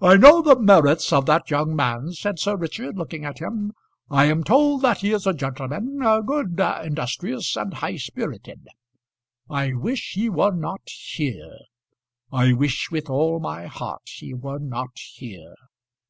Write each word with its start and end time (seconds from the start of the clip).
"I 0.00 0.16
know 0.16 0.40
the 0.40 0.58
merits 0.58 1.12
of 1.12 1.26
that 1.26 1.50
young 1.50 1.76
man," 1.76 2.12
said 2.12 2.38
Sir 2.38 2.56
Richard, 2.56 2.96
looking 2.96 3.26
at 3.26 3.40
him; 3.40 3.74
"I 4.08 4.24
am 4.24 4.42
told 4.42 4.80
that 4.80 5.00
he 5.00 5.12
is 5.12 5.26
a 5.26 5.34
gentleman, 5.34 5.98
good, 6.24 6.58
industrious, 6.58 7.54
and 7.58 7.74
high 7.74 7.96
spirited. 7.96 8.68
I 9.50 9.74
wish 9.74 10.12
he 10.14 10.30
were 10.30 10.52
not 10.54 10.88
here; 10.88 11.58
I 12.32 12.54
wish 12.54 12.90
with 12.90 13.10
all 13.10 13.38
my 13.38 13.66
heart 13.66 14.04
he 14.08 14.32
were 14.32 14.60
not 14.60 14.96
here." 14.98 15.54